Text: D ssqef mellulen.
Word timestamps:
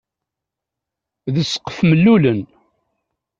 D 1.33 1.35
ssqef 1.45 1.77
mellulen. 1.89 2.41